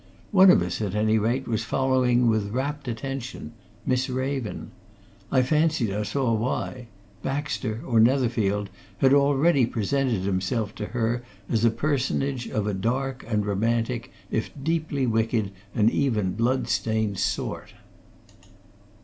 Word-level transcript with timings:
One 0.31 0.49
of 0.49 0.63
us, 0.63 0.81
at 0.81 0.95
any 0.95 1.19
rate, 1.19 1.47
was 1.47 1.63
following 1.63 2.21
him 2.21 2.29
with 2.31 2.49
rapt 2.51 2.87
attention 2.87 3.51
Miss 3.85 4.09
Raven. 4.09 4.71
I 5.31 5.43
fancied 5.43 5.91
I 5.93 6.01
saw 6.01 6.33
why 6.33 6.87
Baxter, 7.21 7.81
or 7.85 7.99
Netherfield, 7.99 8.71
had 8.97 9.13
already 9.13 9.67
presented 9.67 10.21
himself 10.21 10.73
to 10.77 10.87
her 10.87 11.21
as 11.47 11.63
a 11.63 11.69
personage 11.69 12.47
of 12.49 12.65
a 12.65 12.73
dark 12.73 13.23
and 13.27 13.45
romantic, 13.45 14.11
if 14.31 14.49
deeply 14.63 15.05
wicked 15.05 15.51
and 15.75 15.91
even 15.91 16.31
blood 16.33 16.67
stained 16.67 17.19
sort. 17.19 17.73